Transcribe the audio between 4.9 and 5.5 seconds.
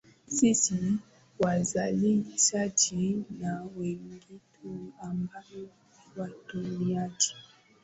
ambao